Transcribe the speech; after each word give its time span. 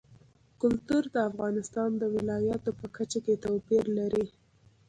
کلتور 0.61 1.03
د 1.13 1.17
افغانستان 1.29 1.89
د 1.97 2.03
ولایاتو 2.15 2.71
په 2.79 2.85
کچه 2.95 3.19
توپیر 3.43 3.85
لري. 3.99 4.25